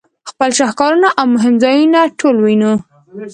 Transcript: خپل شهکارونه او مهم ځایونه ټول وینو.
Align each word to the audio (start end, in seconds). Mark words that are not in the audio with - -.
خپل 0.29 0.49
شهکارونه 0.59 1.09
او 1.19 1.25
مهم 1.35 1.55
ځایونه 1.63 1.99
ټول 2.19 2.35
وینو. 2.41 2.73